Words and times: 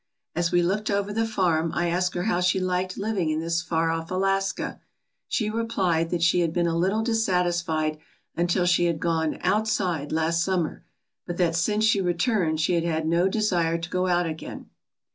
As 0.35 0.51
we 0.51 0.63
looked 0.63 0.89
over 0.89 1.13
the 1.13 1.27
farm 1.27 1.71
I 1.75 1.87
asked 1.89 2.15
her 2.15 2.23
how 2.23 2.39
she 2.41 2.59
liked 2.59 2.97
living 2.97 3.29
in 3.29 3.39
this 3.39 3.61
far 3.61 3.91
off 3.91 4.09
Alaska, 4.09 4.81
She 5.27 5.47
replied 5.47 6.09
that 6.09 6.23
she 6.23 6.39
had 6.39 6.51
been 6.51 6.65
a 6.65 6.75
little 6.75 7.03
dissatisfied 7.03 7.99
until 8.35 8.65
she 8.65 8.85
had 8.85 8.99
gone 8.99 9.37
"outside" 9.41 10.11
last 10.11 10.43
summer, 10.43 10.83
but 11.27 11.37
that 11.37 11.55
since 11.55 11.85
she 11.85 12.01
returned 12.01 12.59
she 12.59 12.73
had 12.73 12.83
had 12.83 13.05
no 13.07 13.27
desire 13.29 13.77
to 13.77 13.89
go 13.91 14.07
out 14.07 14.25
again. 14.25 14.71